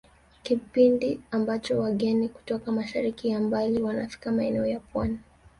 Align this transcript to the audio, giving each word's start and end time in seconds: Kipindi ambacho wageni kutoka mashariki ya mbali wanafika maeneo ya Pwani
Kipindi 0.43 1.19
ambacho 1.31 1.79
wageni 1.79 2.29
kutoka 2.29 2.71
mashariki 2.71 3.29
ya 3.29 3.39
mbali 3.39 3.81
wanafika 3.81 4.31
maeneo 4.31 4.65
ya 4.65 4.79
Pwani 4.79 5.19